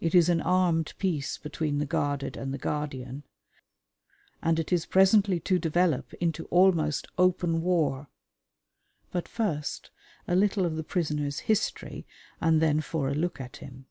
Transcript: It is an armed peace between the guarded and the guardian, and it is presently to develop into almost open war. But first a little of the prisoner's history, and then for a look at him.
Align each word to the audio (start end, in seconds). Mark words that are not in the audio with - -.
It 0.00 0.12
is 0.12 0.28
an 0.28 0.40
armed 0.40 0.92
peace 0.98 1.38
between 1.38 1.78
the 1.78 1.86
guarded 1.86 2.36
and 2.36 2.52
the 2.52 2.58
guardian, 2.58 3.22
and 4.42 4.58
it 4.58 4.72
is 4.72 4.86
presently 4.86 5.38
to 5.38 5.60
develop 5.60 6.12
into 6.14 6.46
almost 6.46 7.06
open 7.16 7.62
war. 7.62 8.08
But 9.12 9.28
first 9.28 9.92
a 10.26 10.34
little 10.34 10.66
of 10.66 10.74
the 10.74 10.82
prisoner's 10.82 11.38
history, 11.46 12.08
and 12.40 12.60
then 12.60 12.80
for 12.80 13.08
a 13.08 13.14
look 13.14 13.40
at 13.40 13.58
him. 13.58 13.86